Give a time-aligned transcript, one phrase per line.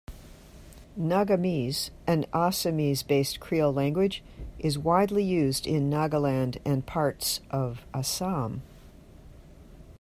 [0.99, 4.23] Nagamese, an Assamese-based Creole language
[4.57, 8.63] is widely used in Nagaland and parts of Assam.